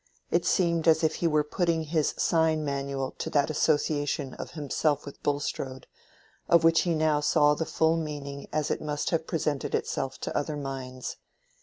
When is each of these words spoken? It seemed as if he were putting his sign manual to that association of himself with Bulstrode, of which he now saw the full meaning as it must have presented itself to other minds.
It 0.31 0.47
seemed 0.47 0.87
as 0.87 1.03
if 1.03 1.17
he 1.17 1.27
were 1.27 1.43
putting 1.43 1.83
his 1.83 2.15
sign 2.17 2.65
manual 2.65 3.11
to 3.19 3.29
that 3.29 3.51
association 3.51 4.33
of 4.33 4.53
himself 4.57 5.05
with 5.05 5.21
Bulstrode, 5.21 5.85
of 6.49 6.63
which 6.63 6.81
he 6.81 6.95
now 6.95 7.19
saw 7.19 7.53
the 7.53 7.67
full 7.67 7.97
meaning 7.97 8.47
as 8.51 8.71
it 8.71 8.81
must 8.81 9.11
have 9.11 9.27
presented 9.27 9.75
itself 9.75 10.17
to 10.21 10.35
other 10.35 10.57
minds. 10.57 11.17